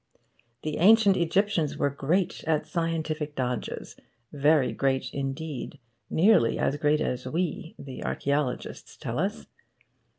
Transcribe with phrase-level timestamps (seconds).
[0.63, 3.95] The ancient Egyptians were great at scientific dodges
[4.33, 5.77] very great indeed,
[6.09, 9.45] nearly as great as we, the archaeologists tell us.